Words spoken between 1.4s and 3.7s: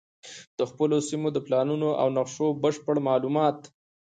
پلانونو او نقشو بشپړ معلومات